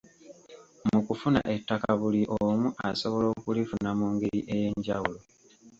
Mu 0.89 0.99
kufuna 1.07 1.39
ettaka 1.55 1.89
buli 1.99 2.21
omu 2.39 2.67
asobola 2.89 3.25
okulifuna 3.35 3.89
mu 3.99 4.07
ngeri 4.13 4.39
ey’enjawulo. 4.55 5.19